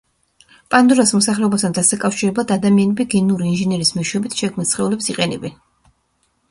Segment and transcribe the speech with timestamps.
[0.75, 5.57] პანდორას მოსახლეობასთან დასაკავშირებლად ადამიანები გენური ინჟინერიის მეშვეობით შექმნილ სხეულებს იყენებენ.